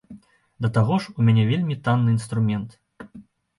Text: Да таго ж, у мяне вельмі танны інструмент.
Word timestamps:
Да 0.65 0.71
таго 0.77 0.95
ж, 1.03 1.13
у 1.19 1.27
мяне 1.27 1.45
вельмі 1.51 1.79
танны 1.85 2.09
інструмент. 2.17 2.69